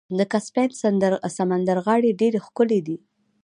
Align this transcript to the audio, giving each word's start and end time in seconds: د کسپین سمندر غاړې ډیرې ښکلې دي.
د 0.17 0.19
کسپین 0.33 0.69
سمندر 1.41 1.77
غاړې 1.85 2.11
ډیرې 2.21 2.39
ښکلې 2.45 2.79
دي. 2.87 2.97